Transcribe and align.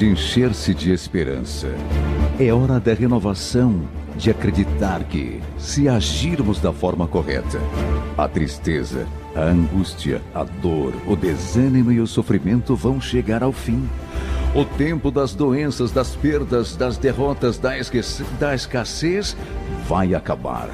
de 0.00 0.06
encher-se 0.06 0.72
de 0.72 0.90
esperança. 0.92 1.68
É 2.38 2.50
hora 2.50 2.80
da 2.80 2.94
renovação, 2.94 3.82
de 4.16 4.30
acreditar 4.30 5.04
que, 5.04 5.42
se 5.58 5.90
agirmos 5.90 6.58
da 6.58 6.72
forma 6.72 7.06
correta, 7.06 7.60
a 8.16 8.26
tristeza, 8.26 9.06
a 9.36 9.42
angústia, 9.42 10.22
a 10.34 10.42
dor, 10.42 10.94
o 11.06 11.14
desânimo 11.14 11.92
e 11.92 12.00
o 12.00 12.06
sofrimento 12.06 12.74
vão 12.74 12.98
chegar 12.98 13.42
ao 13.42 13.52
fim. 13.52 13.86
O 14.54 14.64
tempo 14.64 15.10
das 15.10 15.34
doenças, 15.34 15.92
das 15.92 16.16
perdas, 16.16 16.74
das 16.74 16.96
derrotas, 16.96 17.58
da, 17.58 17.72
da 18.38 18.54
escassez 18.54 19.36
vai 19.86 20.14
acabar. 20.14 20.70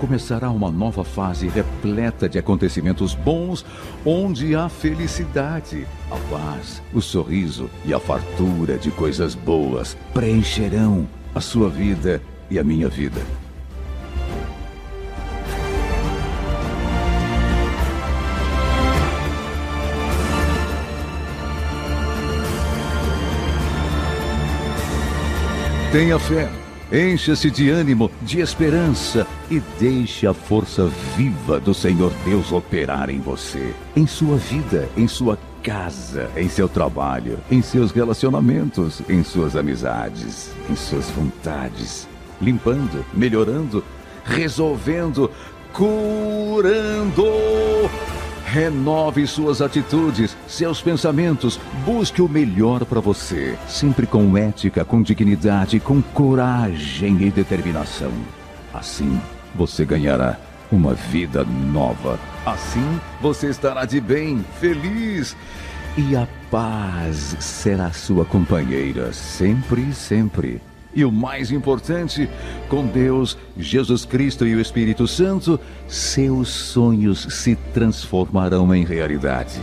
Começará 0.00 0.50
uma 0.50 0.70
nova 0.70 1.04
fase 1.04 1.46
repleta 1.46 2.26
de 2.26 2.38
acontecimentos 2.38 3.14
bons, 3.14 3.66
onde 4.02 4.56
a 4.56 4.66
felicidade, 4.66 5.86
a 6.10 6.16
paz, 6.34 6.82
o 6.94 7.02
sorriso 7.02 7.68
e 7.84 7.92
a 7.92 8.00
fartura 8.00 8.78
de 8.78 8.90
coisas 8.90 9.34
boas 9.34 9.94
preencherão 10.14 11.06
a 11.34 11.40
sua 11.42 11.68
vida 11.68 12.22
e 12.50 12.58
a 12.58 12.64
minha 12.64 12.88
vida. 12.88 13.20
Tenha 25.92 26.18
fé, 26.18 26.48
encha-se 26.92 27.50
de 27.50 27.70
ânimo, 27.70 28.10
de 28.22 28.40
esperança 28.40 29.26
e 29.50 29.60
deixe 29.78 30.26
a 30.26 30.34
força 30.34 30.90
viva 31.16 31.60
do 31.60 31.72
Senhor 31.72 32.12
Deus 32.24 32.50
operar 32.52 33.10
em 33.10 33.20
você, 33.20 33.74
em 33.94 34.06
sua 34.06 34.36
vida, 34.36 34.88
em 34.96 35.06
sua 35.06 35.38
casa, 35.62 36.30
em 36.36 36.48
seu 36.48 36.68
trabalho, 36.68 37.38
em 37.50 37.62
seus 37.62 37.92
relacionamentos, 37.92 39.02
em 39.08 39.22
suas 39.22 39.56
amizades, 39.56 40.50
em 40.68 40.74
suas 40.74 41.08
vontades, 41.10 42.08
limpando, 42.40 43.04
melhorando, 43.12 43.84
resolvendo, 44.24 45.30
curando 45.72 47.24
Renove 48.52 49.28
suas 49.28 49.62
atitudes, 49.62 50.36
seus 50.48 50.82
pensamentos, 50.82 51.60
busque 51.84 52.20
o 52.20 52.28
melhor 52.28 52.84
para 52.84 52.98
você, 52.98 53.56
sempre 53.68 54.08
com 54.08 54.36
ética, 54.36 54.84
com 54.84 55.00
dignidade, 55.02 55.78
com 55.78 56.02
coragem 56.02 57.22
e 57.22 57.30
determinação. 57.30 58.10
Assim, 58.74 59.20
você 59.54 59.84
ganhará 59.84 60.36
uma 60.72 60.94
vida 60.94 61.44
nova. 61.44 62.18
Assim, 62.44 63.00
você 63.20 63.50
estará 63.50 63.84
de 63.84 64.00
bem, 64.00 64.44
feliz 64.58 65.36
e 65.96 66.16
a 66.16 66.26
paz 66.50 67.36
será 67.38 67.92
sua 67.92 68.24
companheira 68.24 69.12
sempre 69.12 69.82
e 69.82 69.94
sempre. 69.94 70.60
E 70.94 71.04
o 71.04 71.12
mais 71.12 71.52
importante, 71.52 72.28
com 72.68 72.84
Deus, 72.86 73.38
Jesus 73.56 74.04
Cristo 74.04 74.46
e 74.46 74.54
o 74.54 74.60
Espírito 74.60 75.06
Santo, 75.06 75.58
seus 75.86 76.48
sonhos 76.48 77.26
se 77.30 77.54
transformarão 77.72 78.74
em 78.74 78.84
realidade. 78.84 79.60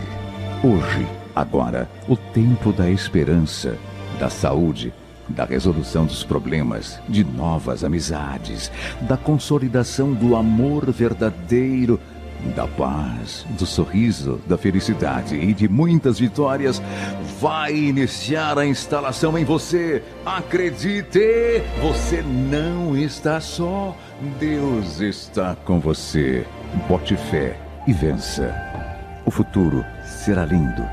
Hoje, 0.62 1.06
agora, 1.36 1.88
o 2.08 2.16
tempo 2.16 2.72
da 2.72 2.90
esperança, 2.90 3.76
da 4.18 4.30
saúde, 4.30 4.92
da 5.28 5.44
resolução 5.44 6.06
dos 6.06 6.24
problemas, 6.24 6.98
de 7.08 7.22
novas 7.22 7.84
amizades, 7.84 8.72
da 9.02 9.16
consolidação 9.16 10.14
do 10.14 10.34
amor 10.34 10.90
verdadeiro 10.90 12.00
da 12.54 12.66
paz, 12.66 13.44
do 13.50 13.66
sorriso, 13.66 14.40
da 14.46 14.56
felicidade 14.56 15.36
e 15.36 15.52
de 15.52 15.68
muitas 15.68 16.18
vitórias, 16.18 16.82
vai 17.40 17.74
iniciar 17.74 18.58
a 18.58 18.66
instalação 18.66 19.36
em 19.38 19.44
você. 19.44 20.02
Acredite, 20.24 21.62
você 21.80 22.22
não 22.22 22.96
está 22.96 23.40
só. 23.40 23.96
Deus 24.38 25.00
está 25.00 25.56
com 25.64 25.80
você. 25.80 26.46
Bote 26.88 27.16
fé 27.16 27.58
e 27.86 27.92
vença. 27.92 28.54
O 29.24 29.30
futuro 29.30 29.84
será 30.04 30.44
lindo. 30.44 30.84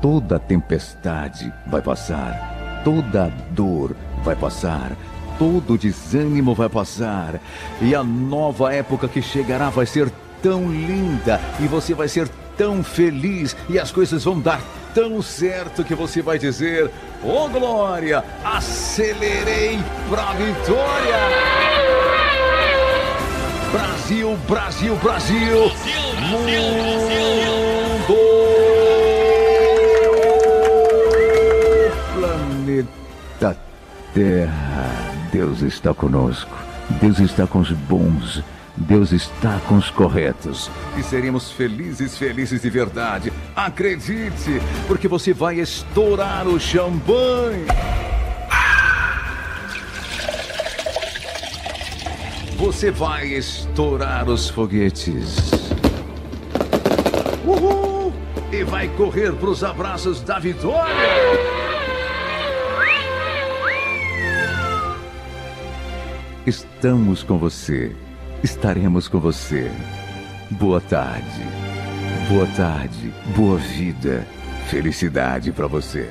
Toda 0.00 0.38
tempestade 0.38 1.52
vai 1.66 1.82
passar. 1.82 2.82
Toda 2.84 3.32
dor 3.50 3.94
vai 4.24 4.34
passar 4.34 4.96
todo 5.40 5.78
desânimo 5.78 6.54
vai 6.54 6.68
passar 6.68 7.40
e 7.80 7.94
a 7.94 8.04
nova 8.04 8.74
época 8.74 9.08
que 9.08 9.22
chegará 9.22 9.70
vai 9.70 9.86
ser 9.86 10.12
tão 10.42 10.70
linda 10.70 11.40
e 11.60 11.66
você 11.66 11.94
vai 11.94 12.08
ser 12.08 12.28
tão 12.56 12.82
feliz 12.82 13.56
e 13.68 13.78
as 13.78 13.90
coisas 13.90 14.24
vão 14.24 14.40
dar 14.40 14.60
tão 14.94 15.22
certo 15.22 15.84
que 15.84 15.94
você 15.94 16.20
vai 16.20 16.38
dizer: 16.38 16.90
"Ô 17.22 17.44
oh, 17.44 17.48
glória, 17.48 18.24
acelerei 18.44 19.78
pra 20.08 20.32
vitória!" 20.32 21.80
Brasil, 23.72 24.36
Brasil, 24.48 24.96
Brasil! 24.96 25.70
Brasil, 25.70 25.82
Mundo! 26.28 26.90
Planeta 32.14 33.56
Terra. 34.12 35.10
Deus 35.30 35.62
está 35.62 35.94
conosco. 35.94 36.50
Deus 37.00 37.20
está 37.20 37.46
com 37.46 37.60
os 37.60 37.70
bons. 37.70 38.42
Deus 38.80 39.12
está 39.12 39.60
com 39.68 39.76
os 39.76 39.90
corretos. 39.90 40.70
E 40.96 41.02
seremos 41.02 41.52
felizes, 41.52 42.16
felizes 42.16 42.62
de 42.62 42.70
verdade. 42.70 43.30
Acredite, 43.54 44.58
porque 44.88 45.06
você 45.06 45.34
vai 45.34 45.60
estourar 45.60 46.48
o 46.48 46.58
champanhe. 46.58 47.66
Você 52.56 52.90
vai 52.90 53.26
estourar 53.26 54.28
os 54.28 54.48
foguetes. 54.48 55.50
Uhul! 57.44 58.14
E 58.50 58.64
vai 58.64 58.88
correr 58.88 59.32
para 59.34 59.50
os 59.50 59.62
abraços 59.62 60.22
da 60.22 60.38
vitória. 60.38 60.94
Estamos 66.46 67.22
com 67.22 67.38
você 67.38 67.94
estaremos 68.42 69.08
com 69.08 69.20
você. 69.20 69.70
Boa 70.50 70.80
tarde. 70.80 71.44
Boa 72.28 72.46
tarde. 72.56 73.12
Boa 73.36 73.58
vida. 73.58 74.26
Felicidade 74.68 75.52
para 75.52 75.66
você. 75.66 76.10